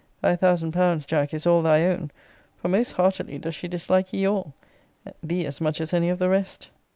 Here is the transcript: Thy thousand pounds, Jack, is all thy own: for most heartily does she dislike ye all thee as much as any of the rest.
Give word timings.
Thy 0.19 0.35
thousand 0.35 0.71
pounds, 0.71 1.05
Jack, 1.05 1.31
is 1.31 1.45
all 1.45 1.61
thy 1.61 1.83
own: 1.83 2.09
for 2.57 2.69
most 2.69 2.93
heartily 2.93 3.37
does 3.37 3.53
she 3.53 3.67
dislike 3.67 4.11
ye 4.11 4.25
all 4.25 4.55
thee 5.21 5.45
as 5.45 5.61
much 5.61 5.79
as 5.79 5.93
any 5.93 6.09
of 6.09 6.17
the 6.17 6.27
rest. 6.27 6.71